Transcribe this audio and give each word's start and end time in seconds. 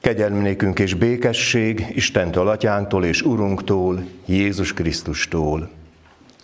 Kegyelmnékünk 0.00 0.78
és 0.78 0.94
békesség 0.94 1.86
Istentől, 1.94 2.48
Atyánktól 2.48 3.04
és 3.04 3.22
Urunktól, 3.22 4.04
Jézus 4.26 4.72
Krisztustól. 4.72 5.70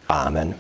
Ámen. 0.07 0.55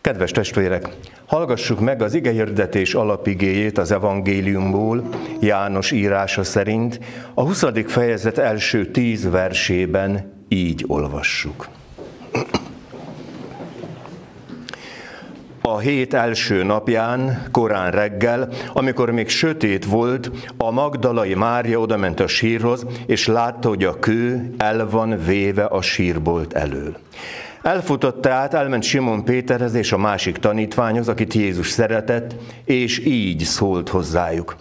Kedves 0.00 0.30
testvérek, 0.30 0.88
hallgassuk 1.26 1.80
meg 1.80 2.02
az 2.02 2.14
igehirdetés 2.14 2.94
alapigéjét 2.94 3.78
az 3.78 3.92
evangéliumból, 3.92 5.08
János 5.40 5.90
írása 5.90 6.44
szerint, 6.44 7.00
a 7.34 7.42
20. 7.42 7.64
fejezet 7.86 8.38
első 8.38 8.90
tíz 8.90 9.30
versében 9.30 10.32
így 10.48 10.84
olvassuk. 10.86 11.68
A 15.68 15.78
hét 15.78 16.14
első 16.14 16.62
napján, 16.62 17.46
korán 17.50 17.90
reggel, 17.90 18.48
amikor 18.72 19.10
még 19.10 19.28
sötét 19.28 19.84
volt, 19.84 20.30
a 20.56 20.70
Magdalai 20.70 21.34
Mária 21.34 21.78
odament 21.78 22.20
a 22.20 22.26
sírhoz, 22.26 22.86
és 23.06 23.26
látta, 23.26 23.68
hogy 23.68 23.84
a 23.84 23.98
kő 23.98 24.54
el 24.56 24.88
van 24.88 25.18
véve 25.24 25.64
a 25.64 25.82
sírbolt 25.82 26.52
elől. 26.52 26.96
Elfutott 27.62 28.20
tehát, 28.20 28.54
elment 28.54 28.82
Simon 28.82 29.24
Péterhez 29.24 29.74
és 29.74 29.92
a 29.92 29.98
másik 29.98 30.38
tanítványhoz, 30.38 31.08
akit 31.08 31.34
Jézus 31.34 31.68
szeretett, 31.68 32.34
és 32.64 32.98
így 33.04 33.42
szólt 33.42 33.88
hozzájuk. 33.88 34.56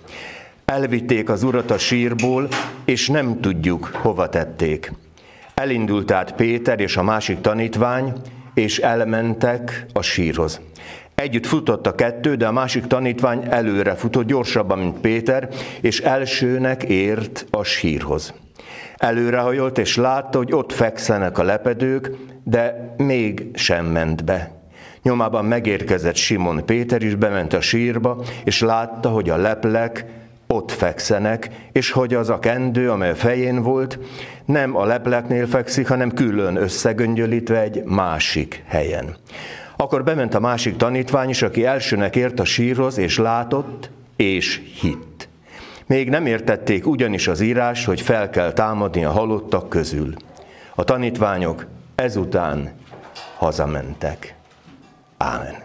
Elvitték 0.65 1.29
az 1.29 1.43
urat 1.43 1.71
a 1.71 1.77
sírból, 1.77 2.47
és 2.85 3.09
nem 3.09 3.39
tudjuk, 3.41 3.85
hova 3.93 4.29
tették. 4.29 4.91
Elindult 5.53 6.11
át 6.11 6.35
Péter 6.35 6.79
és 6.79 6.97
a 6.97 7.03
másik 7.03 7.41
tanítvány, 7.41 8.13
és 8.53 8.79
elmentek 8.79 9.85
a 9.93 10.01
sírhoz. 10.01 10.61
Együtt 11.23 11.45
futott 11.45 11.87
a 11.87 11.95
kettő, 11.95 12.35
de 12.35 12.47
a 12.47 12.51
másik 12.51 12.87
tanítvány 12.87 13.45
előre 13.49 13.95
futott 13.95 14.25
gyorsabban, 14.25 14.79
mint 14.79 14.99
Péter, 14.99 15.49
és 15.81 15.99
elsőnek 15.99 16.83
ért 16.83 17.45
a 17.49 17.63
sírhoz. 17.63 18.33
Előrehajolt, 18.97 19.77
és 19.77 19.95
látta, 19.95 20.37
hogy 20.37 20.53
ott 20.53 20.71
fekszenek 20.71 21.37
a 21.37 21.43
lepedők, 21.43 22.11
de 22.43 22.93
még 22.97 23.47
sem 23.53 23.85
ment 23.85 24.23
be. 24.23 24.51
Nyomában 25.01 25.45
megérkezett 25.45 26.15
Simon 26.15 26.65
Péter 26.65 27.01
is, 27.01 27.15
bement 27.15 27.53
a 27.53 27.61
sírba, 27.61 28.23
és 28.43 28.61
látta, 28.61 29.09
hogy 29.09 29.29
a 29.29 29.37
leplek 29.37 30.05
ott 30.47 30.71
fekszenek, 30.71 31.49
és 31.71 31.91
hogy 31.91 32.13
az 32.13 32.29
a 32.29 32.39
kendő, 32.39 32.91
amely 32.91 33.09
a 33.09 33.15
fején 33.15 33.61
volt, 33.61 33.99
nem 34.45 34.75
a 34.75 34.85
lepleknél 34.85 35.47
fekszik, 35.47 35.87
hanem 35.87 36.11
külön 36.11 36.55
összegöngyölítve 36.55 37.61
egy 37.61 37.83
másik 37.83 38.63
helyen. 38.67 39.15
Akkor 39.77 40.03
bement 40.03 40.33
a 40.33 40.39
másik 40.39 40.75
tanítvány 40.75 41.29
is, 41.29 41.41
aki 41.41 41.65
elsőnek 41.65 42.15
ért 42.15 42.39
a 42.39 42.45
sírhoz, 42.45 42.97
és 42.97 43.17
látott, 43.17 43.89
és 44.15 44.61
hitt. 44.81 45.27
Még 45.85 46.09
nem 46.09 46.25
értették 46.25 46.87
ugyanis 46.87 47.27
az 47.27 47.39
írás, 47.39 47.85
hogy 47.85 48.01
fel 48.01 48.29
kell 48.29 48.53
támadni 48.53 49.05
a 49.05 49.11
halottak 49.11 49.69
közül. 49.69 50.13
A 50.75 50.83
tanítványok 50.83 51.65
ezután 51.95 52.71
hazamentek. 53.37 54.35
Ámen. 55.17 55.55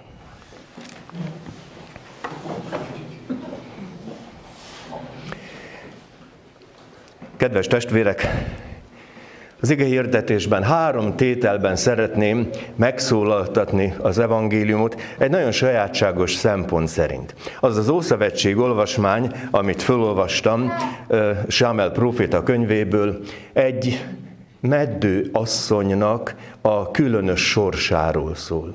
Kedves 7.37 7.67
testvérek, 7.67 8.29
az 9.61 9.71
ige 9.71 9.85
hirdetésben 9.85 10.63
három 10.63 11.17
tételben 11.17 11.77
szeretném 11.77 12.49
megszólaltatni 12.77 13.95
az 13.99 14.19
evangéliumot 14.19 15.01
egy 15.19 15.31
nagyon 15.31 15.53
sajátságos 15.53 16.33
szempont 16.33 16.89
szerint. 16.89 17.35
Az 17.61 17.77
az 17.77 17.89
Ószövetség 17.89 18.59
olvasmány, 18.59 19.33
amit 19.51 19.83
felolvastam 19.83 20.73
Sámel 21.49 21.91
proféta 21.91 22.43
könyvéből, 22.43 23.19
egy 23.53 24.05
meddő 24.61 25.29
asszonynak 25.33 26.35
a 26.61 26.91
különös 26.91 27.51
sorsáról 27.51 28.35
szól. 28.35 28.75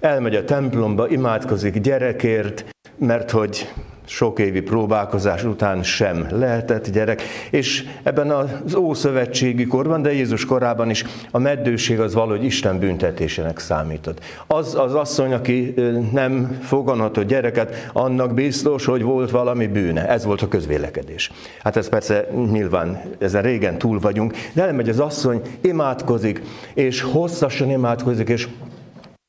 Elmegy 0.00 0.34
a 0.34 0.44
templomba, 0.44 1.08
imádkozik 1.08 1.78
gyerekért, 1.78 2.64
mert 2.98 3.30
hogy 3.30 3.72
sok 4.06 4.38
évi 4.38 4.60
próbálkozás 4.60 5.44
után 5.44 5.82
sem 5.82 6.26
lehetett 6.30 6.90
gyerek, 6.90 7.22
és 7.50 7.84
ebben 8.02 8.30
az 8.30 8.74
ószövetségi 8.74 9.66
korban, 9.66 10.02
de 10.02 10.12
Jézus 10.12 10.44
korában 10.44 10.90
is 10.90 11.04
a 11.30 11.38
meddőség 11.38 12.00
az 12.00 12.14
valahogy 12.14 12.44
Isten 12.44 12.78
büntetésének 12.78 13.58
számított. 13.58 14.20
Az 14.46 14.74
az 14.74 14.94
asszony, 14.94 15.32
aki 15.32 15.74
nem 16.12 16.58
foganhatott 16.62 17.26
gyereket, 17.26 17.90
annak 17.92 18.34
biztos, 18.34 18.84
hogy 18.84 19.02
volt 19.02 19.30
valami 19.30 19.66
bűne. 19.66 20.08
Ez 20.08 20.24
volt 20.24 20.42
a 20.42 20.48
közvélekedés. 20.48 21.30
Hát 21.62 21.76
ez 21.76 21.88
persze 21.88 22.26
nyilván, 22.50 23.02
ezen 23.18 23.42
régen 23.42 23.78
túl 23.78 23.98
vagyunk, 23.98 24.34
de 24.52 24.62
elmegy 24.62 24.88
az 24.88 25.00
asszony, 25.00 25.40
imádkozik, 25.60 26.42
és 26.74 27.00
hosszasan 27.00 27.70
imádkozik, 27.70 28.28
és 28.28 28.48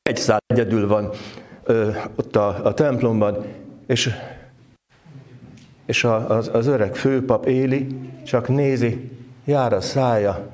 egy 0.02 0.16
szál 0.16 0.38
egyedül 0.46 0.86
van 0.86 1.10
ö, 1.64 1.88
ott 2.16 2.36
a, 2.36 2.60
a 2.64 2.74
templomban, 2.74 3.44
és 3.86 4.10
és 5.86 6.04
az, 6.04 6.50
az 6.52 6.66
öreg 6.66 6.96
főpap 6.96 7.46
Éli 7.46 7.86
csak 8.24 8.48
nézi, 8.48 9.10
jár 9.44 9.72
a 9.72 9.80
szája, 9.80 10.50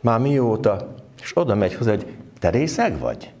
már 0.00 0.20
mióta, 0.20 0.94
és 1.22 1.36
oda 1.36 1.54
megy 1.54 1.74
hozzá, 1.74 1.90
hogy 1.90 2.06
te 2.38 2.50
részeg 2.50 2.98
vagy? 2.98 3.32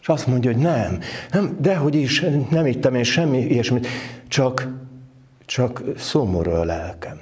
És 0.00 0.08
azt 0.08 0.26
mondja, 0.26 0.52
hogy 0.52 0.60
nem, 0.60 0.98
nem 1.32 1.56
dehogy 1.60 1.94
is, 1.94 2.24
nem 2.50 2.66
ittem 2.66 2.94
én 2.94 3.04
semmi 3.04 3.38
ilyesmit, 3.38 3.86
csak, 4.28 4.68
csak 5.44 5.82
szomorú 5.96 6.50
a 6.50 6.64
lelkem. 6.64 7.20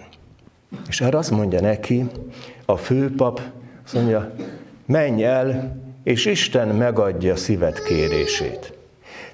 És 0.89 1.01
erre 1.01 1.19
azt 1.19 1.31
mondja 1.31 1.61
neki, 1.61 2.07
a 2.65 2.77
főpap, 2.77 3.41
azt 3.85 3.95
mondja, 3.95 4.35
menj 4.87 5.25
el, 5.25 5.77
és 6.03 6.25
Isten 6.25 6.69
megadja 6.69 7.37
szíved 7.37 7.83
kérését. 7.83 8.80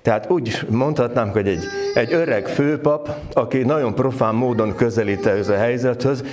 Tehát 0.07 0.31
úgy 0.31 0.67
mondhatnám, 0.69 1.31
hogy 1.31 1.49
egy, 1.49 1.65
egy 1.95 2.13
öreg 2.13 2.49
főpap, 2.49 3.11
aki 3.33 3.59
nagyon 3.59 3.95
profán 3.95 4.35
módon 4.35 4.75
közelít 4.75 5.27
ehhez 5.27 5.49
a 5.49 5.57
helyzethez, 5.57 6.25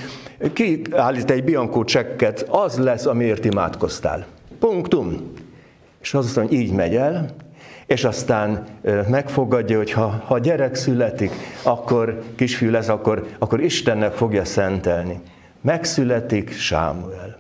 kiállít 0.54 1.32
egy 1.32 1.44
biankó 1.44 1.84
csekket, 1.84 2.46
az 2.50 2.78
lesz, 2.78 3.06
amiért 3.06 3.46
imádkoztál. 3.46 4.26
Punktum. 4.60 5.32
És 6.02 6.14
az 6.14 6.26
aztán 6.26 6.48
így 6.52 6.72
megy 6.72 6.96
el, 6.96 7.30
és 7.86 8.04
aztán 8.04 8.66
megfogadja, 9.10 9.78
hogy 9.78 9.92
ha, 9.92 10.22
ha 10.26 10.40
gyerek 10.40 10.76
születik, 10.76 11.32
akkor 11.64 12.22
kisfiú 12.36 12.72
lesz, 12.72 12.88
akkor, 12.88 13.28
akkor 13.40 13.62
Istennek 13.62 14.14
fogja 14.14 14.46
szentelni. 14.46 15.20
Megszületik 15.62 16.52
Sámuel. 16.52 17.38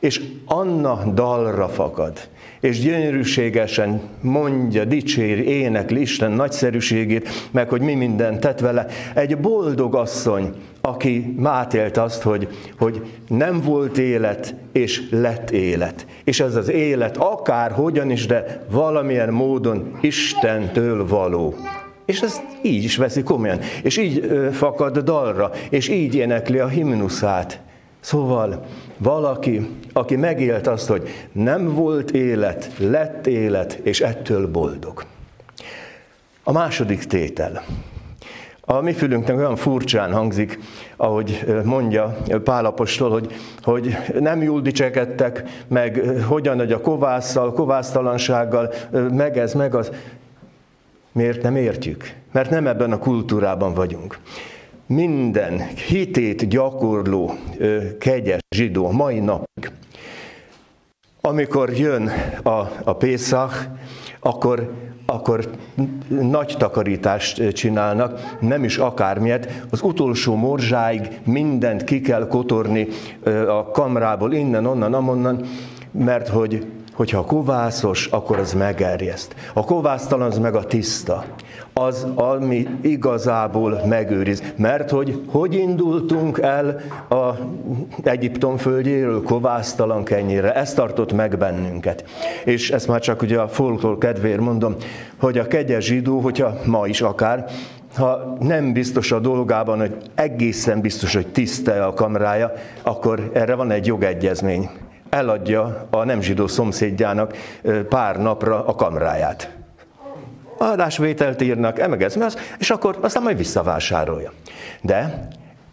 És 0.00 0.22
Anna 0.44 1.02
dalra 1.14 1.68
fakad 1.68 2.28
és 2.66 2.80
gyönyörűségesen 2.80 4.00
mondja, 4.20 4.84
dicséri, 4.84 5.48
énekli 5.48 6.00
Isten 6.00 6.32
nagyszerűségét, 6.32 7.28
meg 7.50 7.68
hogy 7.68 7.80
mi 7.80 7.94
minden 7.94 8.40
tett 8.40 8.60
vele. 8.60 8.86
Egy 9.14 9.38
boldog 9.38 9.94
asszony, 9.94 10.54
aki 10.80 11.34
mátélt 11.38 11.96
azt, 11.96 12.22
hogy, 12.22 12.48
hogy 12.78 13.02
nem 13.28 13.60
volt 13.60 13.98
élet, 13.98 14.54
és 14.72 15.02
lett 15.10 15.50
élet. 15.50 16.06
És 16.24 16.40
ez 16.40 16.54
az 16.54 16.70
élet 16.70 17.16
akár 17.16 17.70
hogyan 17.70 18.10
is, 18.10 18.26
de 18.26 18.64
valamilyen 18.70 19.32
módon 19.32 19.98
Istentől 20.00 21.06
való. 21.06 21.54
És 22.04 22.20
ezt 22.20 22.42
így 22.62 22.84
is 22.84 22.96
veszi 22.96 23.22
komolyan. 23.22 23.58
És 23.82 23.96
így 23.96 24.30
fakad 24.52 24.98
dalra, 24.98 25.50
és 25.70 25.88
így 25.88 26.14
énekli 26.14 26.58
a 26.58 26.68
himnuszát. 26.68 27.60
Szóval 28.06 28.64
valaki, 28.98 29.70
aki 29.92 30.16
megélt 30.16 30.66
azt, 30.66 30.88
hogy 30.88 31.08
nem 31.32 31.74
volt 31.74 32.10
élet, 32.10 32.70
lett 32.78 33.26
élet, 33.26 33.72
és 33.72 34.00
ettől 34.00 34.50
boldog. 34.50 35.04
A 36.44 36.52
második 36.52 37.04
tétel. 37.04 37.62
A 38.60 38.80
mi 38.80 38.92
fülünknek 38.92 39.36
olyan 39.36 39.56
furcsán 39.56 40.12
hangzik, 40.12 40.58
ahogy 40.96 41.44
mondja 41.64 42.16
Pálapostól, 42.44 43.10
hogy, 43.10 43.34
hogy 43.62 43.96
nem 44.20 44.42
jól 44.42 44.60
dicsekedtek, 44.60 45.42
meg 45.68 46.02
hogyan, 46.28 46.58
hogy 46.58 46.72
a 46.72 46.80
kovásszal, 46.80 47.52
kovásztalansággal, 47.52 48.72
meg 49.10 49.38
ez, 49.38 49.54
meg 49.54 49.74
az. 49.74 49.90
Miért 51.12 51.42
nem 51.42 51.56
értjük? 51.56 52.12
Mert 52.32 52.50
nem 52.50 52.66
ebben 52.66 52.92
a 52.92 52.98
kultúrában 52.98 53.74
vagyunk 53.74 54.18
minden 54.86 55.62
hitét 55.88 56.48
gyakorló 56.48 57.34
kegyes 57.98 58.40
zsidó 58.56 58.90
mai 58.90 59.18
napig, 59.18 59.70
amikor 61.20 61.70
jön 61.70 62.10
a, 62.42 62.68
a 62.84 62.92
Pészak, 62.98 63.68
akkor, 64.20 64.72
akkor 65.06 65.50
nagy 66.08 66.54
takarítást 66.58 67.52
csinálnak, 67.52 68.36
nem 68.40 68.64
is 68.64 68.78
akármilyet, 68.78 69.66
az 69.70 69.82
utolsó 69.82 70.34
morzsáig 70.34 71.20
mindent 71.24 71.84
ki 71.84 72.00
kell 72.00 72.26
kotorni 72.26 72.88
a 73.48 73.70
kamrából, 73.70 74.32
innen, 74.32 74.66
onnan, 74.66 74.94
amonnan, 74.94 75.44
mert 75.90 76.28
hogy 76.28 76.66
hogyha 76.96 77.24
kovászos, 77.24 78.06
akkor 78.06 78.38
az 78.38 78.52
megerjeszt. 78.52 79.34
A 79.54 79.64
kovásztalan 79.64 80.26
az 80.26 80.38
meg 80.38 80.54
a 80.54 80.64
tiszta. 80.64 81.24
Az, 81.72 82.06
ami 82.14 82.66
igazából 82.80 83.80
megőriz. 83.86 84.42
Mert 84.56 84.90
hogy 84.90 85.22
hogy 85.26 85.54
indultunk 85.54 86.38
el 86.38 86.80
a 87.08 87.34
Egyiptom 88.02 88.56
földjéről 88.56 89.22
kovásztalan 89.22 90.04
kenyére? 90.04 90.54
Ez 90.54 90.74
tartott 90.74 91.12
meg 91.12 91.38
bennünket. 91.38 92.04
És 92.44 92.70
ezt 92.70 92.88
már 92.88 93.00
csak 93.00 93.22
ugye 93.22 93.40
a 93.40 93.48
folklór 93.48 93.98
kedvéért 93.98 94.40
mondom, 94.40 94.76
hogy 95.20 95.38
a 95.38 95.46
kegyes 95.46 95.84
zsidó, 95.84 96.20
hogyha 96.20 96.54
ma 96.64 96.86
is 96.86 97.00
akár, 97.00 97.46
ha 97.96 98.36
nem 98.40 98.72
biztos 98.72 99.12
a 99.12 99.18
dolgában, 99.18 99.78
hogy 99.78 99.96
egészen 100.14 100.80
biztos, 100.80 101.14
hogy 101.14 101.26
tiszta 101.26 101.86
a 101.86 101.94
kamrája, 101.94 102.52
akkor 102.82 103.30
erre 103.32 103.54
van 103.54 103.70
egy 103.70 103.86
jogegyezmény 103.86 104.68
eladja 105.08 105.86
a 105.90 106.04
nem 106.04 106.20
zsidó 106.20 106.46
szomszédjának 106.46 107.36
pár 107.88 108.18
napra 108.18 108.66
a 108.66 108.74
kamráját. 108.74 109.56
Adásvételt 110.58 111.42
írnak, 111.42 111.78
emegez, 111.78 112.18
és 112.58 112.70
akkor 112.70 112.98
aztán 113.00 113.22
majd 113.22 113.36
visszavásárolja. 113.36 114.32
De, 114.82 115.28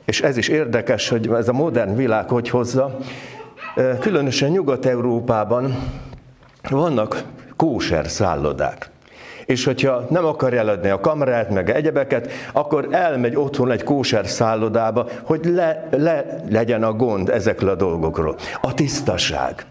és 0.06 0.22
ez 0.22 0.38
is 0.38 0.48
érdekes, 0.48 1.10
hogy 1.10 1.28
ez 1.28 1.48
a 1.48 1.54
modern 1.54 1.96
világ 1.96 2.30
hogy 2.30 2.50
hozza, 2.50 2.98
különösen 4.00 4.52
Nyugat-Európában 4.52 5.76
vannak 6.70 7.24
kóser 7.56 8.08
szállodák. 8.08 8.90
És 9.54 9.66
hogyha 9.66 10.06
nem 10.10 10.26
akarja 10.26 10.60
eladni 10.60 10.90
a 10.90 11.00
kamerát, 11.00 11.50
meg 11.50 11.70
egyebeket, 11.70 12.32
akkor 12.52 12.88
elmegy 12.92 13.36
otthon 13.36 13.72
egy 13.72 13.84
kóser 13.84 14.28
szállodába, 14.28 15.08
hogy 15.24 15.46
le, 15.46 15.88
le 15.92 16.26
legyen 16.50 16.84
a 16.84 16.94
gond 16.94 17.30
ezekről 17.30 17.70
a 17.70 17.76
dolgokról. 17.76 18.36
A 18.62 18.74
tisztaság. 18.74 19.66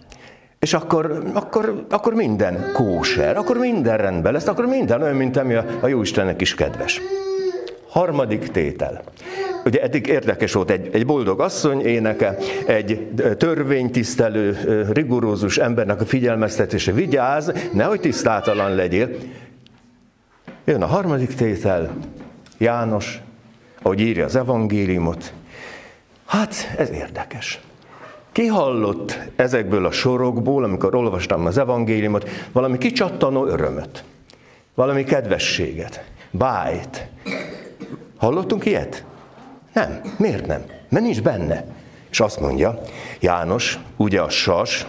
És 0.59 0.75
akkor, 0.75 1.23
akkor, 1.33 1.85
akkor 1.91 2.15
minden 2.15 2.71
kóser, 2.73 3.37
akkor 3.37 3.57
minden 3.57 3.97
rendben 3.97 4.33
lesz, 4.33 4.47
akkor 4.47 4.67
minden 4.67 5.03
olyan, 5.03 5.17
mint 5.17 5.37
ami 5.37 5.55
a, 5.55 5.65
a 5.81 5.87
Jóistennek 5.87 6.41
is 6.41 6.55
kedves. 6.55 7.01
Harmadik 7.89 8.49
tétel. 8.49 9.03
Ugye 9.65 9.83
eddig 9.83 10.07
érdekes 10.07 10.53
volt 10.53 10.71
egy, 10.71 10.89
egy 10.93 11.07
boldog 11.07 11.41
asszony 11.41 11.81
éneke, 11.81 12.37
egy 12.67 13.09
törvénytisztelő, 13.39 14.59
rigorózus 14.93 15.59
embernek 15.59 16.01
a 16.01 16.05
figyelmeztetése, 16.05 16.93
vigyáz, 16.93 17.53
nehogy 17.73 18.01
tisztátalan 18.01 18.75
legyél. 18.75 19.09
Jön 20.65 20.83
a 20.83 20.87
harmadik 20.87 21.35
tétel, 21.35 21.91
János, 22.59 23.21
ahogy 23.83 24.01
írja 24.01 24.25
az 24.25 24.37
evangéliumot. 24.37 25.33
Hát, 26.27 26.55
ez 26.77 26.91
érdekes. 26.91 27.61
Ki 28.33 28.47
hallott 28.47 29.19
ezekből 29.37 29.87
a 29.87 29.91
sorokból, 29.91 30.65
amikor 30.65 30.95
olvastam 30.95 31.47
az 31.47 31.59
evangéliumot, 31.59 32.29
valami 32.53 32.79
kicsattanó 32.79 33.47
örömöt, 33.47 34.05
valami 34.75 35.05
kedvességet, 35.05 36.05
bájt. 36.31 37.07
Hallottunk 38.17 38.65
ilyet? 38.65 39.05
Nem. 39.73 40.01
Miért 40.19 40.47
nem? 40.47 40.65
Mert 40.89 41.05
nincs 41.05 41.23
benne. 41.23 41.65
És 42.11 42.21
azt 42.21 42.41
mondja, 42.41 42.81
János, 43.21 43.79
ugye 43.97 44.21
a 44.21 44.29
sas, 44.29 44.87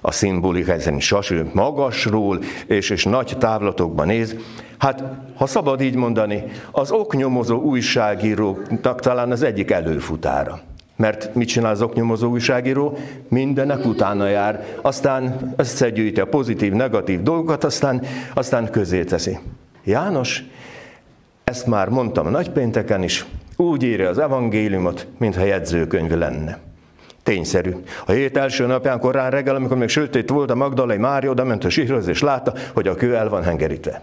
a 0.00 0.12
szimbolika 0.12 0.72
ezen 0.72 1.00
sas, 1.00 1.30
ő 1.30 1.50
magasról 1.52 2.38
és, 2.66 2.90
és 2.90 3.04
nagy 3.04 3.36
távlatokban 3.38 4.06
néz, 4.06 4.36
Hát, 4.80 5.02
ha 5.34 5.46
szabad 5.46 5.80
így 5.80 5.94
mondani, 5.94 6.44
az 6.70 6.90
oknyomozó 6.90 7.60
újságíróknak 7.60 9.00
talán 9.00 9.30
az 9.30 9.42
egyik 9.42 9.70
előfutára. 9.70 10.60
Mert 10.96 11.34
mit 11.34 11.48
csinál 11.48 11.70
az 11.70 11.82
oknyomozó 11.82 12.30
újságíró? 12.30 12.98
Mindenek 13.28 13.84
utána 13.84 14.26
jár, 14.26 14.66
aztán 14.82 15.54
összegyűjti 15.56 16.20
a 16.20 16.26
pozitív, 16.26 16.72
negatív 16.72 17.22
dolgokat, 17.22 17.64
aztán, 17.64 18.02
aztán 18.34 18.70
közé 18.70 19.04
teszi. 19.04 19.38
János, 19.84 20.44
ezt 21.44 21.66
már 21.66 21.88
mondtam 21.88 22.26
a 22.26 22.30
nagypénteken 22.30 23.02
is, 23.02 23.26
úgy 23.56 23.82
írja 23.82 24.08
az 24.08 24.18
evangéliumot, 24.18 25.06
mintha 25.18 25.44
jegyzőkönyv 25.44 26.10
lenne. 26.10 26.58
Tényszerű. 27.30 27.70
A 28.06 28.12
hét 28.12 28.36
első 28.36 28.66
napján 28.66 28.98
korán 28.98 29.30
reggel, 29.30 29.54
amikor 29.54 29.76
még 29.76 29.88
sötét 29.88 30.30
volt, 30.30 30.50
a 30.50 30.54
Magdalai 30.54 30.96
Mária 30.96 31.30
oda 31.30 31.44
ment 31.44 31.64
a 31.64 31.68
sírhoz, 31.68 32.08
és 32.08 32.22
látta, 32.22 32.52
hogy 32.74 32.88
a 32.88 32.94
kő 32.94 33.16
el 33.16 33.28
van 33.28 33.42
hengerítve. 33.42 34.02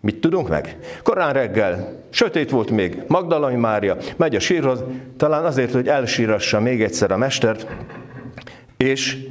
Mit 0.00 0.20
tudunk 0.20 0.48
meg? 0.48 0.78
Korán 1.02 1.32
reggel, 1.32 2.02
sötét 2.10 2.50
volt 2.50 2.70
még, 2.70 3.02
Magdalai 3.06 3.54
Mária 3.54 3.96
megy 4.16 4.34
a 4.34 4.40
sírhoz, 4.40 4.84
talán 5.16 5.44
azért, 5.44 5.72
hogy 5.72 5.88
elsírassa 5.88 6.60
még 6.60 6.82
egyszer 6.82 7.10
a 7.10 7.16
mestert, 7.16 7.66
és, 8.76 9.26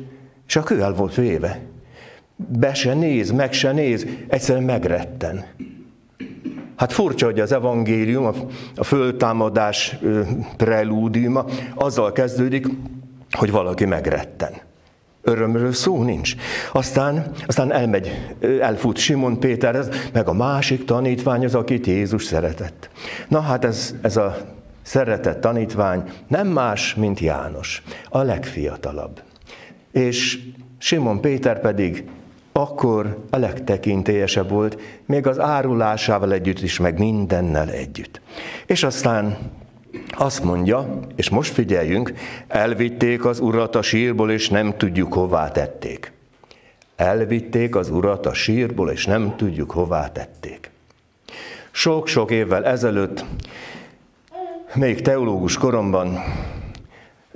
és 0.48 0.56
a 0.56 0.64
kő 0.64 0.82
el 0.82 0.94
volt 0.94 1.16
véve. 1.16 1.60
Be 2.36 2.74
se 2.74 2.94
néz, 2.94 3.32
meg 3.32 3.54
se 3.54 3.72
néz, 3.72 4.08
egyszerűen 4.28 4.64
megretten. 4.64 5.46
Hát 6.76 6.94
furcsa, 6.94 7.26
hogy 7.26 7.40
az 7.40 7.52
evangélium, 7.52 8.32
a 8.76 8.84
föltámadás 8.84 9.98
prelúdiuma 10.58 11.46
azzal 11.76 12.12
kezdődik, 12.12 12.68
hogy 13.38 13.52
valaki 13.52 13.86
megretten. 13.86 14.52
Örömről 15.22 15.74
szó 15.74 16.04
nincs. 16.04 16.36
Aztán, 16.72 17.32
aztán 17.46 17.72
elmegy, 17.72 18.36
elfut 18.62 18.98
Simon 18.98 19.40
Péterhez, 19.40 19.90
meg 20.14 20.28
a 20.28 20.34
másik 20.34 20.86
tanítvány 20.86 21.46
az, 21.46 21.56
akit 21.56 21.88
Jézus 21.88 22.24
szeretett. 22.24 22.90
Na 23.28 23.40
hát 23.40 23.66
ez, 23.66 23.96
ez 24.02 24.18
a 24.18 24.38
szeretett 24.82 25.42
tanítvány 25.42 26.04
nem 26.28 26.48
más, 26.48 26.96
mint 26.96 27.20
János, 27.20 27.84
a 28.10 28.22
legfiatalabb. 28.22 29.22
És 29.92 30.40
Simon 30.78 31.22
Péter 31.22 31.62
pedig 31.62 32.04
akkor 32.52 33.18
a 33.30 33.38
legtekintélyesebb 33.38 34.50
volt, 34.50 34.80
még 35.06 35.28
az 35.28 35.40
árulásával 35.40 36.34
együtt 36.34 36.62
is, 36.62 36.80
meg 36.80 37.00
mindennel 37.00 37.70
együtt. 37.70 38.22
És 38.66 38.84
aztán 38.84 39.38
azt 40.10 40.44
mondja, 40.44 41.00
és 41.16 41.30
most 41.30 41.54
figyeljünk, 41.54 42.14
elvitték 42.48 43.26
az 43.26 43.40
urat 43.40 43.76
a 43.76 43.82
sírból, 43.82 44.32
és 44.32 44.50
nem 44.50 44.78
tudjuk 44.78 45.14
hová 45.14 45.52
tették. 45.52 46.12
Elvitték 46.96 47.76
az 47.76 47.90
urat 47.90 48.26
a 48.26 48.34
sírból, 48.34 48.90
és 48.90 49.06
nem 49.06 49.36
tudjuk 49.36 49.72
hová 49.72 50.12
tették. 50.12 50.72
Sok-sok 51.72 52.32
évvel 52.32 52.66
ezelőtt, 52.66 53.26
még 54.76 55.02
teológus 55.02 55.58
koromban 55.58 56.20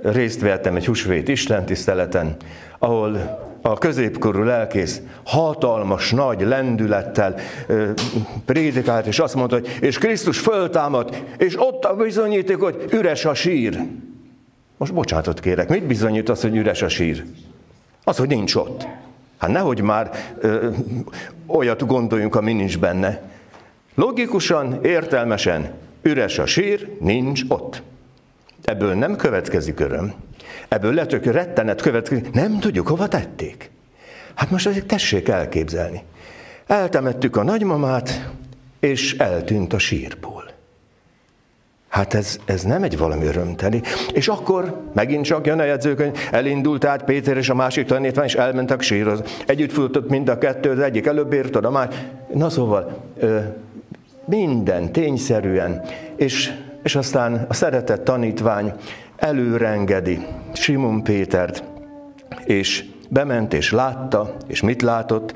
részt 0.02 0.40
vettem 0.40 0.76
egy 0.76 0.86
húsvét 0.86 1.28
istentiszteleten, 1.28 2.36
ahol 2.78 3.46
a 3.62 3.78
középkorú 3.78 4.42
lelkész 4.42 5.00
hatalmas, 5.24 6.10
nagy 6.10 6.40
lendülettel 6.40 7.34
prédikált, 8.44 9.06
és 9.06 9.18
azt 9.18 9.34
mondta, 9.34 9.54
hogy 9.54 9.76
és 9.80 9.98
Krisztus 9.98 10.38
föltámad, 10.38 11.24
és 11.36 11.60
ott 11.60 11.84
a 11.84 11.94
bizonyíték, 11.94 12.56
hogy 12.56 12.84
üres 12.92 13.24
a 13.24 13.34
sír. 13.34 13.80
Most 14.76 14.94
bocsánatot 14.94 15.40
kérek, 15.40 15.68
mit 15.68 15.86
bizonyít 15.86 16.28
az, 16.28 16.40
hogy 16.40 16.56
üres 16.56 16.82
a 16.82 16.88
sír? 16.88 17.24
Az, 18.04 18.16
hogy 18.16 18.28
nincs 18.28 18.54
ott. 18.54 18.86
Hát 19.38 19.50
nehogy 19.50 19.80
már 19.80 20.10
ö, 20.38 20.68
olyat 21.46 21.86
gondoljunk, 21.86 22.34
ami 22.34 22.52
nincs 22.52 22.78
benne. 22.78 23.22
Logikusan, 23.94 24.84
értelmesen, 24.84 25.70
üres 26.02 26.38
a 26.38 26.46
sír, 26.46 26.96
nincs 27.00 27.42
ott. 27.48 27.82
Ebből 28.64 28.94
nem 28.94 29.16
következik 29.16 29.80
öröm. 29.80 30.12
Ebből 30.68 30.92
hogy 31.10 31.26
rettenet 31.26 31.80
következik. 31.80 32.30
Nem 32.32 32.58
tudjuk, 32.58 32.88
hova 32.88 33.08
tették. 33.08 33.70
Hát 34.34 34.50
most 34.50 34.66
azért 34.66 34.86
tessék 34.86 35.28
elképzelni. 35.28 36.02
Eltemettük 36.66 37.36
a 37.36 37.42
nagymamát, 37.42 38.30
és 38.80 39.16
eltűnt 39.16 39.72
a 39.72 39.78
sírból. 39.78 40.38
Hát 41.88 42.14
ez, 42.14 42.38
ez 42.44 42.62
nem 42.62 42.82
egy 42.82 42.98
valami 42.98 43.26
örömteli. 43.26 43.82
És 44.12 44.28
akkor 44.28 44.80
megint 44.92 45.24
csak 45.24 45.46
jön 45.46 45.58
a 45.58 45.64
jegyzőkönyv, 45.64 46.18
elindult 46.30 46.84
át 46.84 47.04
Péter 47.04 47.36
és 47.36 47.48
a 47.48 47.54
másik 47.54 47.86
tanítvány, 47.86 48.24
és 48.24 48.34
elmentek 48.34 48.80
sírhoz. 48.80 49.22
Együtt 49.46 49.72
fültött 49.72 50.08
mind 50.08 50.28
a 50.28 50.38
kettő, 50.38 50.70
az 50.70 50.78
egyik 50.78 51.06
előbb 51.06 51.32
ért, 51.32 51.56
a 51.56 51.70
másik. 51.70 51.94
Na 52.34 52.50
szóval, 52.50 53.04
minden 54.24 54.92
tényszerűen, 54.92 55.82
és, 56.16 56.52
és 56.82 56.96
aztán 56.96 57.46
a 57.48 57.54
szeretett 57.54 58.04
tanítvány 58.04 58.72
előrengedi 59.18 60.26
Simon 60.52 61.02
Pétert, 61.02 61.64
és 62.44 62.84
bement 63.08 63.54
és 63.54 63.72
látta, 63.72 64.36
és 64.46 64.60
mit 64.62 64.82
látott, 64.82 65.34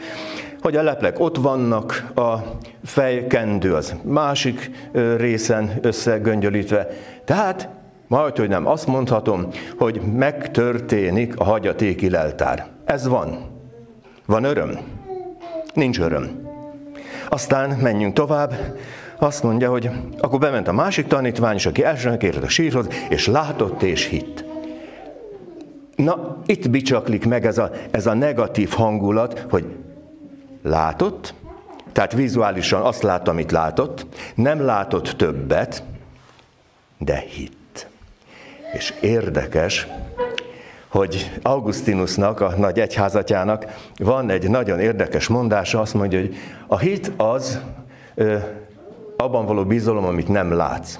hogy 0.60 0.76
a 0.76 0.82
leplek 0.82 1.20
ott 1.20 1.36
vannak, 1.36 2.10
a 2.14 2.34
fejkendő 2.84 3.74
az 3.74 3.94
másik 4.02 4.70
részen 5.16 5.78
összegöngyölítve. 5.80 6.86
Tehát 7.24 7.68
majd, 8.06 8.36
hogy 8.36 8.48
nem, 8.48 8.66
azt 8.66 8.86
mondhatom, 8.86 9.48
hogy 9.78 10.00
megtörténik 10.00 11.38
a 11.38 11.44
hagyatéki 11.44 12.10
leltár. 12.10 12.66
Ez 12.84 13.06
van. 13.08 13.38
Van 14.26 14.44
öröm? 14.44 14.78
Nincs 15.74 16.00
öröm. 16.00 16.50
Aztán 17.28 17.70
menjünk 17.70 18.14
tovább, 18.14 18.54
azt 19.22 19.42
mondja, 19.42 19.70
hogy 19.70 19.90
akkor 20.18 20.38
bement 20.38 20.68
a 20.68 20.72
másik 20.72 21.06
tanítvány, 21.06 21.54
és 21.54 21.66
aki 21.66 21.84
elsőnek 21.84 22.22
ért 22.22 22.42
a 22.42 22.48
sírhoz, 22.48 22.88
és 23.08 23.26
látott 23.26 23.82
és 23.82 24.06
hitt. 24.06 24.44
Na, 25.96 26.36
itt 26.46 26.70
bicsaklik 26.70 27.26
meg 27.26 27.46
ez 27.46 27.58
a, 27.58 27.70
ez 27.90 28.06
a 28.06 28.14
negatív 28.14 28.70
hangulat, 28.70 29.46
hogy 29.50 29.64
látott, 30.62 31.34
tehát 31.92 32.12
vizuálisan 32.12 32.82
azt 32.82 33.02
látta, 33.02 33.30
amit 33.30 33.50
látott, 33.50 34.06
nem 34.34 34.64
látott 34.64 35.08
többet, 35.08 35.82
de 36.98 37.16
hitt. 37.16 37.86
És 38.72 38.94
érdekes, 39.00 39.86
hogy 40.88 41.40
Augustinusnak, 41.42 42.40
a 42.40 42.54
nagy 42.56 42.80
egyházatjának 42.80 43.66
van 43.96 44.30
egy 44.30 44.50
nagyon 44.50 44.80
érdekes 44.80 45.28
mondása, 45.28 45.80
azt 45.80 45.94
mondja, 45.94 46.20
hogy 46.20 46.36
a 46.66 46.78
hit 46.78 47.12
az 47.16 47.60
abban 49.22 49.46
való 49.46 49.64
bizalom, 49.64 50.04
amit 50.04 50.28
nem 50.28 50.52
látsz. 50.52 50.98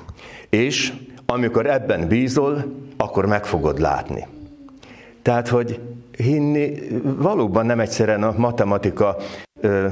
És 0.48 0.92
amikor 1.26 1.66
ebben 1.66 2.08
bízol, 2.08 2.64
akkor 2.96 3.26
meg 3.26 3.44
fogod 3.44 3.78
látni. 3.78 4.26
Tehát, 5.22 5.48
hogy 5.48 5.80
hinni 6.16 6.72
valóban 7.02 7.66
nem 7.66 7.80
egyszerűen 7.80 8.22
a 8.22 8.34
matematika 8.36 9.16
ö, 9.60 9.86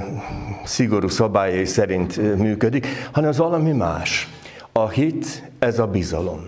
szigorú 0.64 1.08
szabályai 1.08 1.64
szerint 1.64 2.36
működik, 2.38 2.86
hanem 3.12 3.28
az 3.28 3.38
valami 3.38 3.72
más. 3.72 4.28
A 4.72 4.88
hit, 4.88 5.50
ez 5.58 5.78
a 5.78 5.86
bizalom. 5.86 6.40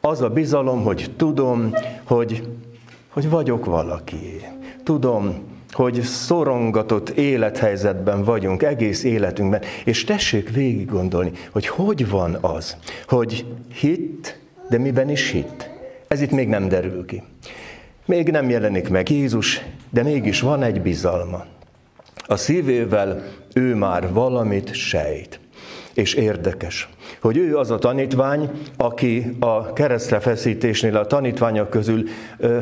Az 0.00 0.20
a 0.20 0.28
bizalom, 0.28 0.82
hogy 0.82 1.10
tudom, 1.16 1.70
hogy, 2.04 2.48
hogy 3.08 3.30
vagyok 3.30 3.64
valaki. 3.64 4.40
Tudom, 4.84 5.51
hogy 5.72 6.00
szorongatott 6.00 7.08
élethelyzetben 7.08 8.24
vagyunk 8.24 8.62
egész 8.62 9.04
életünkben, 9.04 9.62
és 9.84 10.04
tessék 10.04 10.50
végig 10.50 10.90
gondolni, 10.90 11.32
hogy 11.50 11.66
hogy 11.66 12.08
van 12.08 12.38
az, 12.40 12.76
hogy 13.08 13.44
hit, 13.74 14.38
de 14.68 14.78
miben 14.78 15.10
is 15.10 15.30
hit. 15.30 15.70
Ez 16.08 16.20
itt 16.20 16.30
még 16.30 16.48
nem 16.48 16.68
derül 16.68 17.06
ki. 17.06 17.22
Még 18.04 18.30
nem 18.30 18.50
jelenik 18.50 18.88
meg 18.88 19.10
Jézus, 19.10 19.60
de 19.90 20.02
mégis 20.02 20.40
van 20.40 20.62
egy 20.62 20.80
bizalma. 20.80 21.44
A 22.26 22.36
szívével 22.36 23.22
ő 23.54 23.74
már 23.74 24.12
valamit 24.12 24.74
sejt. 24.74 25.40
És 25.94 26.14
érdekes, 26.14 26.88
hogy 27.20 27.36
ő 27.36 27.56
az 27.56 27.70
a 27.70 27.78
tanítvány, 27.78 28.50
aki 28.76 29.36
a 29.38 29.72
keresztre 29.72 30.20
feszítésnél 30.20 30.96
a 30.96 31.06
tanítványok 31.06 31.70
közül 31.70 32.04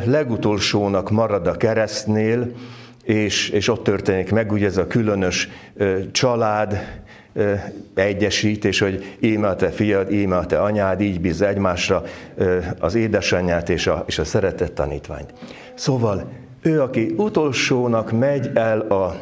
legutolsónak 0.05 1.11
marad 1.11 1.47
a 1.47 1.57
keresztnél, 1.57 2.53
és, 3.11 3.49
és 3.49 3.69
ott 3.69 3.85
történik 3.85 4.31
meg 4.31 4.53
ugye 4.53 4.67
ez 4.67 4.77
a 4.77 4.87
különös 4.87 5.49
család, 6.13 6.99
egyesítés, 7.95 8.79
hogy 8.79 9.17
íme 9.21 9.49
a 9.49 9.57
te 9.57 9.71
fiad, 9.71 10.13
íme 10.13 10.37
a 10.37 10.47
te 10.47 10.61
anyád, 10.61 11.01
így 11.01 11.21
bíz 11.21 11.43
egymásra 11.43 12.03
az 12.79 12.95
édesanyját 12.95 13.69
és 13.69 13.87
a, 13.87 14.05
és 14.07 14.19
a 14.19 14.25
szeretett 14.25 14.75
tanítványt. 14.75 15.33
Szóval 15.75 16.31
ő, 16.63 16.81
aki 16.83 17.15
utolsónak 17.17 18.13
megy 18.19 18.51
el 18.55 18.81
a, 18.81 19.21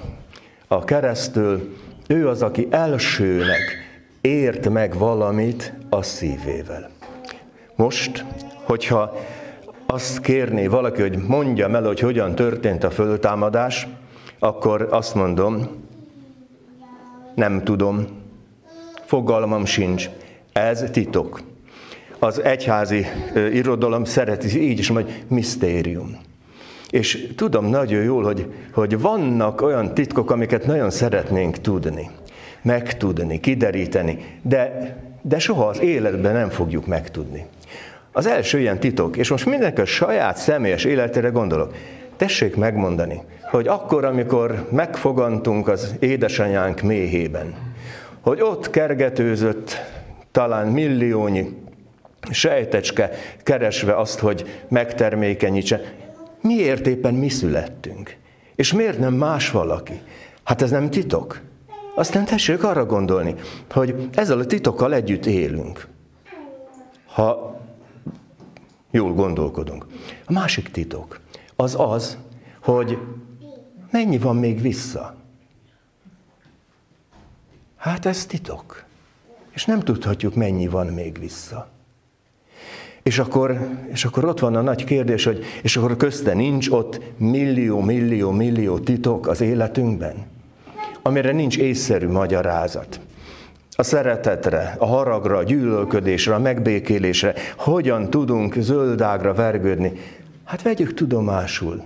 a 0.69 0.85
keresztől, 0.85 1.69
ő 2.07 2.29
az, 2.29 2.43
aki 2.43 2.69
elsőnek 2.71 3.61
ért 4.21 4.69
meg 4.69 4.99
valamit 4.99 5.73
a 5.89 6.03
szívével. 6.03 6.91
Most, 7.77 8.25
hogyha 8.65 9.19
azt 9.93 10.21
kérné 10.21 10.67
valaki, 10.67 11.01
hogy 11.01 11.17
mondja 11.17 11.69
el, 11.69 11.83
hogy 11.83 12.01
hogyan 12.01 12.35
történt 12.35 12.85
a 12.85 12.91
föltámadás, 12.91 13.87
akkor 14.39 14.89
azt 14.91 15.15
mondom, 15.15 15.69
nem 17.35 17.65
tudom, 17.65 18.07
fogalmam 19.05 19.65
sincs, 19.65 20.11
ez 20.53 20.85
titok. 20.93 21.41
Az 22.19 22.43
egyházi 22.43 23.07
irodalom 23.53 24.05
szereti 24.05 24.63
így 24.63 24.79
is, 24.79 24.89
hogy 24.89 25.25
misztérium. 25.29 26.17
És 26.91 27.33
tudom 27.37 27.67
nagyon 27.67 28.03
jól, 28.03 28.23
hogy, 28.23 28.53
hogy 28.73 29.01
vannak 29.01 29.63
olyan 29.63 29.95
titkok, 29.95 30.31
amiket 30.31 30.67
nagyon 30.67 30.91
szeretnénk 30.91 31.59
tudni, 31.59 32.11
megtudni, 32.63 33.41
kideríteni, 33.41 34.39
de, 34.43 34.97
de 35.23 35.39
soha 35.39 35.67
az 35.67 35.81
életben 35.81 36.33
nem 36.33 36.49
fogjuk 36.49 36.87
megtudni. 36.87 37.47
Az 38.19 38.27
első 38.27 38.59
ilyen 38.59 38.81
titok, 38.81 39.17
és 39.17 39.31
most 39.31 39.47
mindenki 39.47 39.81
a 39.81 39.85
saját 39.85 40.37
személyes 40.37 40.85
életére 40.85 41.29
gondolok, 41.29 41.75
tessék 42.17 42.57
megmondani, 42.57 43.23
hogy 43.51 43.67
akkor, 43.67 44.05
amikor 44.05 44.69
megfogantunk 44.71 45.69
az 45.69 45.95
édesanyánk 45.99 46.81
méhében, 46.81 47.55
hogy 48.21 48.41
ott 48.41 48.71
kergetőzött 48.71 49.77
talán 50.31 50.67
milliónyi 50.67 51.57
sejtecske 52.31 53.11
keresve 53.43 53.97
azt, 53.97 54.19
hogy 54.19 54.65
megtermékenyítse, 54.69 55.81
miért 56.41 56.87
éppen 56.87 57.15
mi 57.15 57.29
születtünk? 57.29 58.17
És 58.55 58.73
miért 58.73 58.99
nem 58.99 59.15
más 59.15 59.51
valaki? 59.51 60.01
Hát 60.45 60.63
ez 60.63 60.71
nem 60.71 60.91
titok. 60.91 61.41
Aztán 61.95 62.25
tessék 62.25 62.65
arra 62.65 62.87
gondolni, 62.87 63.35
hogy 63.71 64.09
ezzel 64.15 64.39
a 64.39 64.47
titokkal 64.47 64.95
együtt 64.95 65.27
élünk. 65.27 65.87
Ha 67.07 67.58
jól 68.91 69.13
gondolkodunk. 69.13 69.87
A 70.25 70.33
másik 70.33 70.71
titok 70.71 71.21
az 71.57 71.75
az, 71.79 72.19
hogy 72.63 72.99
mennyi 73.91 74.19
van 74.19 74.37
még 74.37 74.61
vissza. 74.61 75.17
Hát 77.77 78.07
ez 78.07 78.27
titok. 78.27 78.85
És 79.51 79.65
nem 79.65 79.81
tudhatjuk, 79.81 80.35
mennyi 80.35 80.69
van 80.69 80.87
még 80.87 81.19
vissza. 81.19 81.69
És 83.03 83.19
akkor, 83.19 83.69
és 83.93 84.05
akkor 84.05 84.25
ott 84.25 84.39
van 84.39 84.55
a 84.55 84.61
nagy 84.61 84.85
kérdés, 84.85 85.25
hogy 85.25 85.45
és 85.63 85.77
akkor 85.77 85.97
közte 85.97 86.35
nincs 86.35 86.69
ott 86.69 87.01
millió, 87.17 87.81
millió, 87.81 88.31
millió 88.31 88.79
titok 88.79 89.27
az 89.27 89.41
életünkben, 89.41 90.27
amire 91.03 91.33
nincs 91.33 91.59
észszerű 91.59 92.09
magyarázat. 92.09 93.01
A 93.81 93.85
szeretetre, 93.85 94.75
a 94.79 94.87
haragra, 94.87 95.37
a 95.37 95.43
gyűlölködésre, 95.43 96.35
a 96.35 96.39
megbékélésre, 96.39 97.35
hogyan 97.57 98.11
tudunk 98.11 98.55
zöldágra 98.59 99.35
vergődni. 99.35 99.93
Hát 100.45 100.63
vegyük 100.63 100.95
tudomásul, 100.95 101.83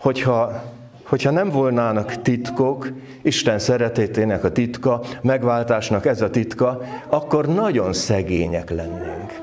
hogyha 0.00 0.62
hogyha 1.02 1.30
nem 1.30 1.50
volnának 1.50 2.22
titkok, 2.22 2.92
Isten 3.22 3.58
szeretetének 3.58 4.44
a 4.44 4.52
titka, 4.52 5.02
megváltásnak 5.22 6.06
ez 6.06 6.20
a 6.20 6.30
titka, 6.30 6.82
akkor 7.08 7.48
nagyon 7.48 7.92
szegények 7.92 8.70
lennénk. 8.70 9.40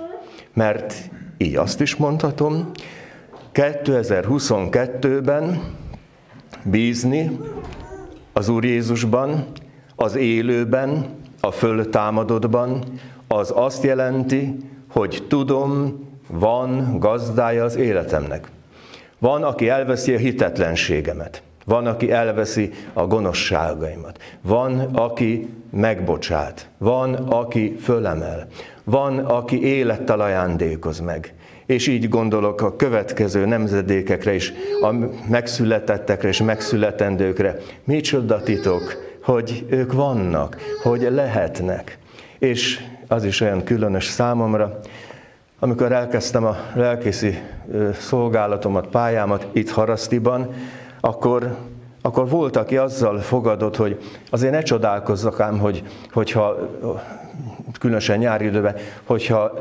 Mert 0.54 0.94
így 1.38 1.56
azt 1.56 1.82
is 1.82 1.96
mondhatom, 1.96 2.72
2022-ben 3.54 5.62
bízni 6.64 7.40
az 8.34 8.50
Úr 8.50 8.66
Jézusban, 8.66 9.46
az 9.96 10.16
élőben, 10.16 11.16
a 11.48 11.52
föltámadottban, 11.52 12.84
az 13.28 13.52
azt 13.56 13.84
jelenti, 13.84 14.58
hogy 14.90 15.24
tudom, 15.28 16.00
van 16.30 17.00
gazdája 17.00 17.64
az 17.64 17.76
életemnek. 17.76 18.48
Van, 19.20 19.44
aki 19.44 19.70
elveszi 19.70 20.14
a 20.14 20.18
hitetlenségemet. 20.18 21.42
Van, 21.66 21.86
aki 21.86 22.12
elveszi 22.12 22.72
a 22.94 23.08
gonoszságaimat. 23.08 24.20
Van, 24.42 24.80
aki 24.80 25.54
megbocsát. 25.72 26.70
Van, 26.78 27.14
aki 27.14 27.76
fölemel. 27.82 28.48
Van, 28.84 29.18
aki 29.18 29.64
élettel 29.64 30.20
ajándékoz 30.20 31.00
meg. 31.00 31.34
És 31.66 31.88
így 31.88 32.10
gondolok 32.10 32.62
a 32.62 32.76
következő 32.76 33.46
nemzedékekre 33.46 34.34
is, 34.34 34.54
a 34.82 34.94
megszületettekre 35.30 36.28
és 36.28 36.42
megszületendőkre. 36.42 37.58
Micsoda 37.84 38.42
titok, 38.42 39.07
hogy 39.28 39.66
ők 39.70 39.94
vannak, 39.94 40.58
hogy 40.84 41.08
lehetnek. 41.12 41.98
És 42.40 42.86
az 43.08 43.24
is 43.24 43.42
olyan 43.42 43.64
különös 43.64 44.06
számomra, 44.06 44.80
amikor 45.60 45.92
elkezdtem 45.92 46.46
a 46.46 46.58
lelkészi 46.74 47.42
szolgálatomat, 48.00 48.88
pályámat 48.88 49.48
itt 49.52 49.70
Harasztiban, 49.70 50.54
akkor, 51.00 51.56
akkor 52.02 52.30
volt, 52.30 52.56
aki 52.56 52.78
azzal 52.78 53.20
fogadott, 53.20 53.76
hogy 53.76 54.04
azért 54.30 54.54
ne 54.54 54.62
csodálkozzak 54.62 55.40
ám, 55.40 55.60
hogy, 55.60 55.84
hogyha 56.14 56.58
különösen 57.80 58.18
nyári 58.18 58.46
időben, 58.46 58.76
hogyha 59.04 59.52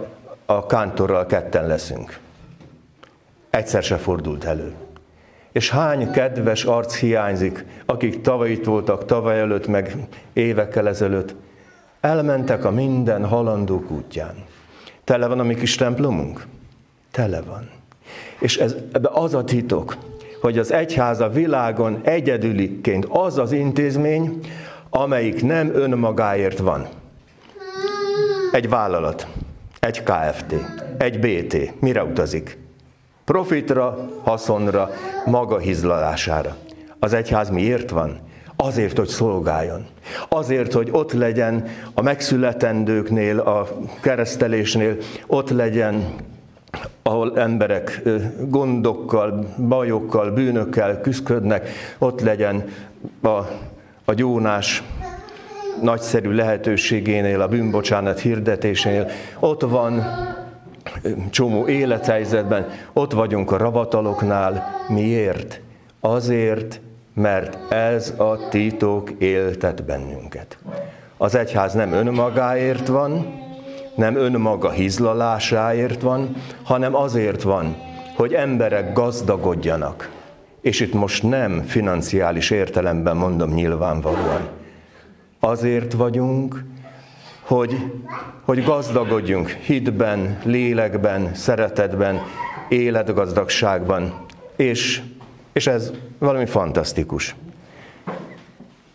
a 0.46 0.66
kántorral 0.66 1.26
ketten 1.26 1.66
leszünk. 1.66 2.18
Egyszer 3.50 3.82
se 3.82 3.96
fordult 3.96 4.44
elő. 4.44 4.86
És 5.57 5.71
hány 5.71 6.11
kedves 6.11 6.65
arc 6.65 6.97
hiányzik, 6.97 7.65
akik 7.87 8.21
tavaly 8.21 8.51
itt 8.51 8.65
voltak, 8.65 9.05
tavaly 9.05 9.39
előtt, 9.39 9.67
meg 9.67 9.97
évekkel 10.33 10.89
ezelőtt, 10.89 11.35
elmentek 12.01 12.65
a 12.65 12.71
minden 12.71 13.25
halandók 13.25 13.91
útján. 13.91 14.35
Tele 15.05 15.27
van 15.27 15.41
a 15.41 15.43
mi 15.43 15.55
kis 15.55 15.75
templomunk? 15.75 16.47
Tele 17.11 17.41
van. 17.41 17.71
És 18.39 18.57
ez, 18.57 18.77
ebbe 18.93 19.09
az 19.13 19.35
a 19.35 19.45
titok, 19.45 19.97
hogy 20.41 20.59
az 20.59 20.73
egyház 20.73 21.21
a 21.21 21.29
világon 21.29 22.01
egyedüliként 22.05 23.07
az 23.09 23.39
az 23.39 23.53
intézmény, 23.53 24.39
amelyik 24.91 25.43
nem 25.43 25.71
önmagáért 25.75 26.59
van. 26.59 26.89
Egy 28.53 28.69
vállalat, 28.69 29.27
egy 29.81 30.03
KFT, 30.03 30.55
egy 30.99 31.19
BT. 31.19 31.81
Mire 31.81 32.05
utazik? 32.05 32.65
Profitra, 33.26 34.11
haszonra, 34.23 34.90
maga 35.25 35.59
hizlalására. 35.59 36.56
Az 36.99 37.12
egyház 37.12 37.50
miért 37.50 37.90
van? 37.90 38.18
Azért, 38.56 38.99
hogy 38.99 39.09
szolgáljon. 39.09 39.87
Azért, 40.28 40.73
hogy 40.73 40.88
ott 40.92 41.12
legyen 41.12 41.68
a 41.95 42.02
megszületendőknél, 42.02 43.38
a 43.38 43.68
keresztelésnél, 44.00 44.97
ott 45.26 45.50
legyen 45.50 46.14
ahol 47.02 47.38
emberek 47.38 48.02
gondokkal, 48.40 49.54
bajokkal, 49.68 50.30
bűnökkel 50.30 51.00
küzdködnek, 51.00 51.68
ott 51.99 52.21
legyen 52.21 52.64
a, 53.23 53.28
a 54.04 54.14
gyónás 54.14 54.83
nagyszerű 55.83 56.30
lehetőségénél, 56.30 57.40
a 57.40 57.49
bűnbocsánat 57.49 58.21
hirdetésénél, 58.21 59.11
ott 59.38 59.61
van 59.61 60.02
csomó 61.31 61.69
élethelyzetben, 61.69 62.66
ott 62.93 63.12
vagyunk 63.12 63.50
a 63.50 63.57
ravataloknál. 63.57 64.85
Miért? 64.88 65.61
Azért, 66.00 66.81
mert 67.14 67.73
ez 67.73 68.14
a 68.16 68.49
titok 68.49 69.11
éltet 69.19 69.85
bennünket. 69.85 70.59
Az 71.16 71.35
egyház 71.35 71.73
nem 71.73 71.93
önmagáért 71.93 72.87
van, 72.87 73.26
nem 73.95 74.16
önmaga 74.16 74.71
hizlalásáért 74.71 76.02
van, 76.02 76.37
hanem 76.62 76.95
azért 76.95 77.43
van, 77.43 77.76
hogy 78.16 78.33
emberek 78.33 78.93
gazdagodjanak. 78.93 80.11
És 80.61 80.81
itt 80.81 80.93
most 80.93 81.23
nem 81.23 81.62
financiális 81.62 82.50
értelemben 82.50 83.16
mondom 83.16 83.50
nyilvánvalóan. 83.50 84.49
Azért 85.40 85.93
vagyunk, 85.93 86.64
hogy, 87.47 87.93
hogy 88.45 88.65
gazdagodjunk 88.65 89.49
hitben, 89.49 90.38
lélekben, 90.45 91.35
szeretetben, 91.35 92.21
életgazdagságban, 92.69 94.25
és, 94.57 95.03
és 95.53 95.67
ez 95.67 95.93
valami 96.19 96.47
fantasztikus. 96.47 97.35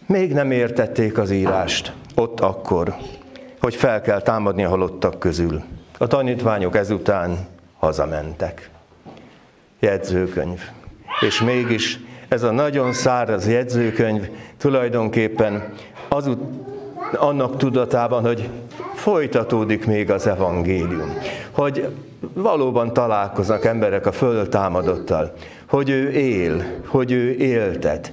Még 0.06 0.34
nem 0.34 0.52
értették 0.52 1.18
az 1.18 1.32
írást 1.32 1.94
ott 2.16 2.40
akkor, 2.40 2.96
hogy 3.60 3.76
fel 3.76 4.02
kell 4.02 4.22
támadni 4.22 4.64
a 4.64 4.70
halottak 4.70 5.20
közül. 5.20 5.62
A 5.98 6.08
tanítványok 6.08 6.76
ezután 6.76 7.48
hazamentek. 7.80 8.70
Jegyzőkönyv. 9.80 10.62
És 11.20 11.42
mégis 11.42 12.00
ez 12.28 12.44
a 12.44 12.52
nagyon 12.52 12.94
száraz 12.94 13.48
jegyzőkönyv 13.48 14.30
tulajdonképpen 14.58 15.74
azut, 16.08 16.40
annak 17.14 17.58
tudatában, 17.58 18.26
hogy 18.26 18.50
folytatódik 18.94 19.86
még 19.86 20.12
az 20.12 20.28
evangélium, 20.28 21.14
hogy 21.52 21.88
valóban 22.34 22.94
találkoznak 22.94 23.66
emberek 23.66 24.06
a 24.06 24.12
föltámadottal, 24.12 25.34
hogy 25.70 25.90
ő 25.90 26.10
él, 26.10 26.64
hogy 26.88 27.12
ő 27.12 27.36
éltet, 27.36 28.12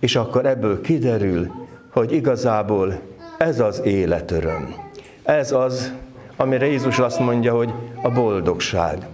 és 0.00 0.16
akkor 0.16 0.46
ebből 0.46 0.80
kiderül, 0.80 1.50
hogy 1.92 2.12
igazából 2.12 3.00
ez 3.38 3.60
az 3.60 3.80
életöröm. 3.84 4.74
Ez 5.22 5.52
az, 5.52 5.92
amire 6.36 6.66
Jézus 6.66 6.98
azt 6.98 7.18
mondja, 7.18 7.54
hogy 7.54 7.72
a 8.02 8.10
boldogság. 8.10 9.06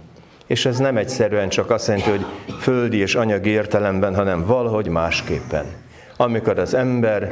És 0.47 0.65
ez 0.65 0.77
nem 0.77 0.97
egyszerűen 0.97 1.49
csak 1.49 1.69
azt 1.69 1.87
jelenti, 1.87 2.09
hogy 2.09 2.25
földi 2.59 2.97
és 2.97 3.15
anyagi 3.15 3.49
értelemben, 3.49 4.15
hanem 4.15 4.45
valahogy 4.45 4.87
másképpen. 4.87 5.65
Amikor 6.17 6.59
az 6.59 6.73
ember 6.73 7.31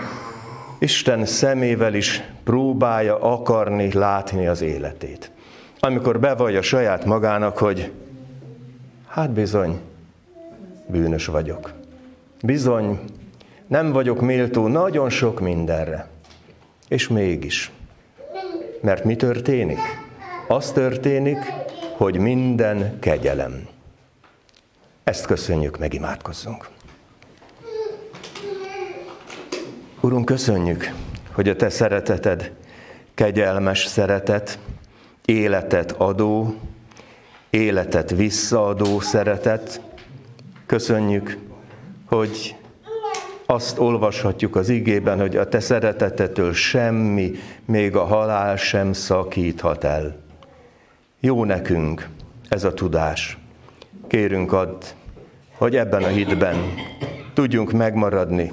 Isten 0.84 1.26
szemével 1.26 1.94
is 1.94 2.24
próbálja 2.44 3.20
akarni, 3.20 3.94
látni 3.94 4.48
az 4.48 4.62
életét. 4.62 5.32
Amikor 5.80 6.20
bevallja 6.20 6.62
saját 6.62 7.06
magának, 7.06 7.58
hogy 7.58 7.92
hát 9.08 9.32
bizony, 9.32 9.80
bűnös 10.88 11.26
vagyok. 11.26 11.74
Bizony, 12.42 13.00
nem 13.68 13.92
vagyok 13.92 14.22
méltó 14.22 14.68
nagyon 14.68 15.10
sok 15.10 15.40
mindenre. 15.40 16.08
És 16.88 17.08
mégis. 17.08 17.72
Mert 18.82 19.04
mi 19.04 19.16
történik? 19.16 19.80
Az 20.48 20.72
történik, 20.72 21.38
hogy 21.98 22.18
minden 22.18 23.00
kegyelem. 23.00 23.68
Ezt 25.04 25.26
köszönjük, 25.26 25.80
megimádkozzunk. 25.80 26.73
Urunk, 30.04 30.26
köszönjük, 30.26 30.94
hogy 31.32 31.50
a 31.50 31.56
Te 31.56 31.70
szereteted 31.70 32.52
kegyelmes 33.14 33.86
szeretet, 33.86 34.60
életet 35.26 35.92
adó, 35.92 36.56
életet 37.50 38.10
visszaadó 38.10 39.00
szeretet. 39.00 39.82
Köszönjük, 40.66 41.38
hogy 42.06 42.56
azt 43.46 43.80
olvashatjuk 43.80 44.56
az 44.56 44.70
igében, 44.70 45.20
hogy 45.20 45.38
a 45.38 45.48
te 45.48 45.60
szeretetetől 45.60 46.54
semmi, 46.54 47.32
még 47.66 47.96
a 47.96 48.04
halál 48.04 48.56
sem 48.56 48.94
szakíthat 48.94 49.84
el. 49.84 50.16
Jó 51.20 51.44
nekünk 51.44 52.08
ez 52.50 52.64
a 52.64 52.74
tudás. 52.74 53.38
Kérünk 54.08 54.54
add, 54.54 54.84
hogy 55.58 55.76
ebben 55.76 56.04
a 56.04 56.08
hitben 56.08 56.58
tudjunk 57.34 57.72
megmaradni 57.72 58.52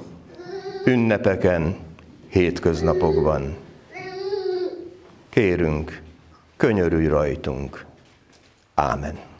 ünnepeken, 0.85 1.75
hétköznapokban. 2.29 3.57
Kérünk, 5.29 6.01
könyörülj 6.57 7.07
rajtunk. 7.07 7.85
Ámen. 8.73 9.30